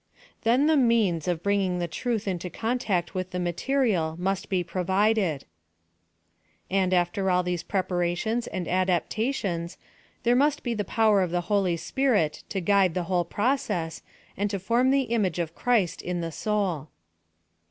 [0.41, 4.83] Then the means of bringing the truth into contact with the material must l)e pro
[4.83, 5.43] vided;
[6.71, 9.77] and after all these preparations and adapta tions,
[10.23, 14.01] there must be the power of the Holy Spirit to guide the whole process,
[14.35, 16.87] and to form the image of Christ in the soul.